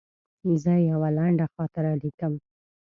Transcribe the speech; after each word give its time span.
زه 0.63 0.73
یوه 0.91 1.09
لنډه 1.17 1.45
خاطره 1.55 1.91
لیکم. 2.01 2.33